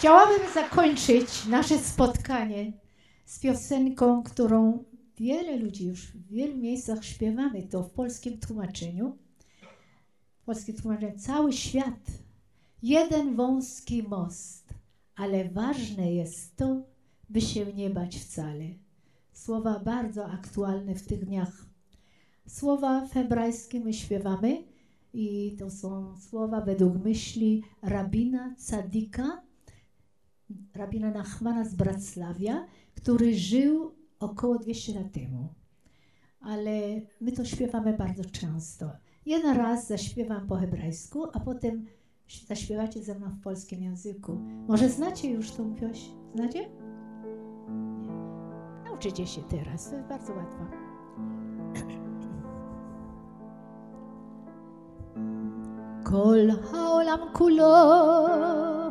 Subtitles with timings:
[0.00, 2.72] Chciałabym zakończyć nasze spotkanie
[3.24, 4.84] z piosenką, którą
[5.16, 9.18] wiele ludzi już w wielu miejscach śpiewamy, to w polskim tłumaczeniu.
[10.44, 12.00] Polskie tłumaczenie, cały świat,
[12.82, 14.68] jeden wąski most,
[15.16, 16.82] ale ważne jest to,
[17.30, 18.64] by się nie bać wcale.
[19.32, 21.66] Słowa bardzo aktualne w tych dniach.
[22.46, 23.14] Słowa w
[23.84, 24.62] my śpiewamy
[25.12, 29.49] i to są słowa według myśli rabina Cadika,
[30.74, 35.48] rabina Nachmana z Wrocławia, który żył około 200 lat temu.
[36.40, 38.90] Ale my to śpiewamy bardzo często.
[39.26, 41.86] Jeden raz zaśpiewam po hebrajsku, a potem
[42.48, 44.40] zaśpiewacie ze mną w polskim języku.
[44.68, 46.10] Może znacie już tą piośń?
[46.34, 46.60] Znacie?
[46.60, 46.90] Nie.
[48.84, 50.66] Nauczycie się teraz, to jest bardzo łatwo.
[56.04, 58.89] Kol haolam kulot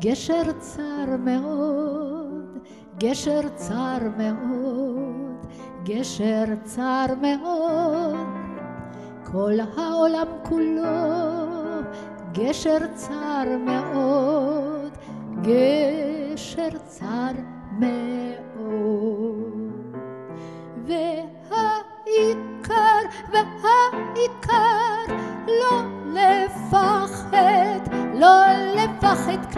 [0.00, 2.58] גשר צר מאוד,
[2.98, 5.46] גשר צר מאוד,
[5.84, 8.16] גשר צר מאוד.
[9.24, 10.82] כל העולם כולו
[12.32, 14.98] גשר צר מאוד,
[15.42, 17.32] גשר צר
[17.78, 18.40] מאוד.
[21.50, 22.20] והעיקר,
[23.32, 25.14] והעיקר,
[25.46, 27.80] לא לפחד,
[28.14, 29.54] לא לפחד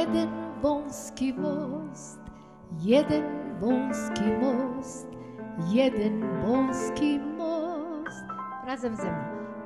[0.00, 0.28] jeden
[0.62, 2.20] wąski most,
[2.82, 3.24] jeden
[3.60, 5.06] wąski most,
[5.72, 8.24] jeden wąski most.
[8.66, 9.24] Razem ze mną.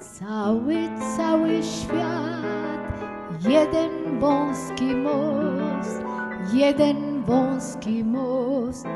[0.00, 0.76] Cały,
[1.16, 3.04] cały świat,
[3.48, 6.02] jeden wąski most,
[6.54, 8.86] jeden wąski most,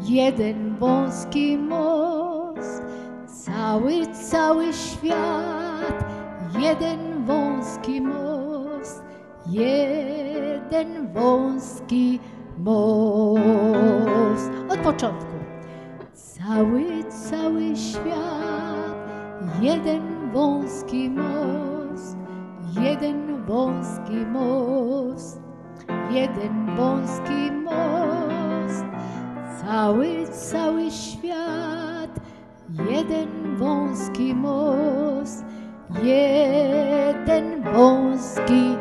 [0.00, 2.82] jeden wąski most.
[3.26, 6.04] Cały, cały świat,
[6.60, 9.02] jeden wąski most,
[9.46, 10.29] jeden
[11.14, 12.20] wąski
[12.58, 14.50] most.
[14.68, 15.30] Od początku.
[16.14, 18.94] Cały, cały świat,
[19.60, 22.16] jeden wąski most,
[22.80, 25.42] jeden wąski most,
[26.10, 28.84] jeden wąski most.
[29.60, 32.20] Cały, cały świat,
[32.90, 35.44] jeden wąski most,
[36.02, 38.79] jeden wąski most.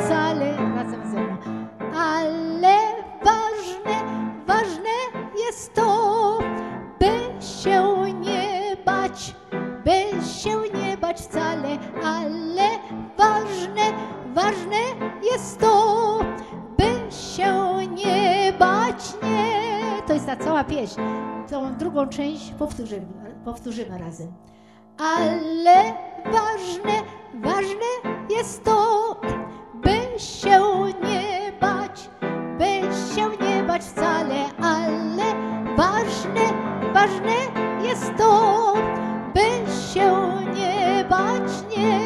[0.00, 0.56] Wcale.
[0.76, 1.36] Razem ze mną.
[1.96, 2.76] Ale
[3.24, 3.94] ważne,
[4.46, 4.96] ważne
[5.46, 6.38] jest to,
[7.00, 9.34] by się nie bać,
[9.84, 11.68] by się nie bać wcale,
[12.04, 12.68] ale
[13.18, 13.82] ważne,
[14.34, 14.76] ważne
[15.32, 16.18] jest to,
[16.78, 20.02] by się nie bać, nie.
[20.06, 21.00] To jest ta cała pieśń.
[21.50, 23.06] Tą drugą część powtórzymy,
[23.44, 24.32] powtórzymy razem.
[24.98, 26.92] Ale ważne,
[27.34, 28.76] ważne jest to,
[33.76, 35.24] bać wcale, ale
[35.76, 36.40] ważne,
[36.94, 37.36] ważne
[37.82, 38.74] jest to,
[39.34, 40.12] by się
[40.54, 42.00] nie bać, nie.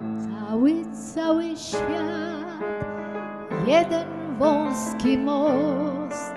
[0.00, 0.72] Cały,
[1.14, 2.62] cały świat,
[3.66, 4.06] jeden
[4.38, 6.34] wąski most,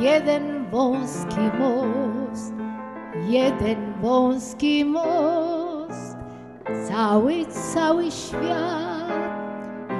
[0.00, 2.54] jeden wąski most,
[3.28, 6.16] jeden wąski most.
[6.88, 8.90] Cały, cały świat,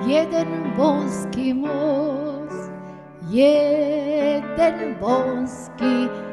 [0.06, 2.29] jeden wąski most,
[3.30, 6.29] jeden wąski most.